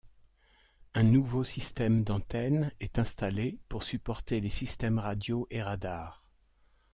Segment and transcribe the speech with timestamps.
[0.95, 6.23] Un nouveau système d'antennes est installé pour supporter les systèmes radios et radars.